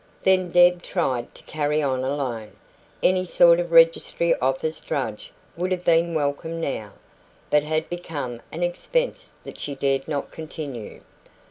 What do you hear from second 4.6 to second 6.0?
drudge would have